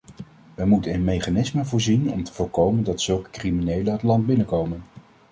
Wij 0.55 0.65
moeten 0.65 0.91
in 0.91 1.03
mechanismen 1.03 1.65
voorzien 1.65 2.11
om 2.11 2.23
te 2.23 2.33
voorkomen 2.33 2.83
dat 2.83 3.01
zulke 3.01 3.29
criminelen 3.29 3.93
het 3.93 4.03
land 4.03 4.25
binnenkomen. 4.25 4.83